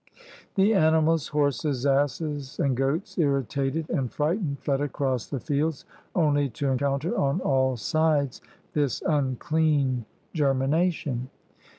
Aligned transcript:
The 0.55 0.73
animals, 0.73 1.27
horses, 1.27 1.85
asses, 1.85 2.59
and 2.59 2.75
goats, 2.75 3.19
irritated 3.19 3.87
and 3.91 4.11
frightened, 4.11 4.57
fled 4.57 4.81
across 4.81 5.27
the 5.27 5.39
fields, 5.39 5.85
only 6.15 6.49
to 6.57 6.69
encounter 6.69 7.15
on 7.15 7.39
all 7.39 7.77
sides 7.77 8.41
this 8.73 9.03
unclean 9.05 10.05
germination. 10.33 11.29